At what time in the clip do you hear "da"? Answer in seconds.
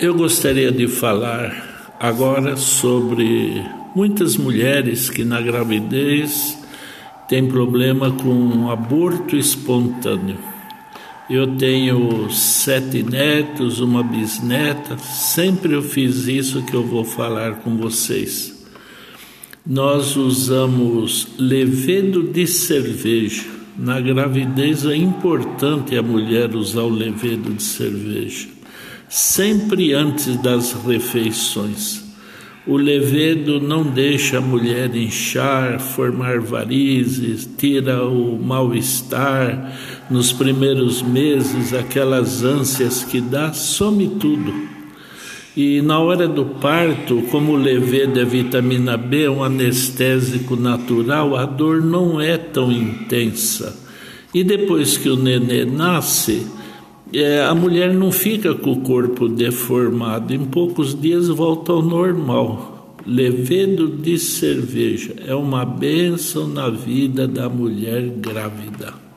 67.26-67.48